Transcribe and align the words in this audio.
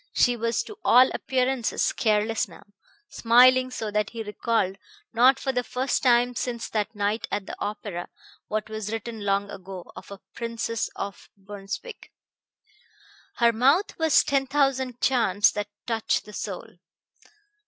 She 0.13 0.35
was 0.35 0.63
to 0.63 0.79
all 0.83 1.11
appearances 1.13 1.93
careless 1.93 2.47
now, 2.47 2.63
smiling 3.07 3.69
so 3.69 3.91
that 3.91 4.09
he 4.09 4.23
recalled, 4.23 4.77
not 5.13 5.37
for 5.37 5.51
the 5.51 5.63
first 5.63 6.01
time 6.01 6.33
since 6.33 6.67
that 6.69 6.95
night 6.95 7.27
at 7.29 7.45
the 7.45 7.55
opera, 7.59 8.09
what 8.47 8.67
was 8.67 8.91
written 8.91 9.23
long 9.23 9.51
ago 9.51 9.91
of 9.95 10.09
a 10.09 10.19
Princess 10.33 10.89
of 10.95 11.29
Brunswick: 11.37 12.11
"Her 13.35 13.53
mouth 13.53 13.93
has 13.99 14.23
ten 14.23 14.47
thousand 14.47 15.01
charms 15.01 15.51
that 15.51 15.67
touch 15.85 16.23
the 16.23 16.33
soul." 16.33 16.79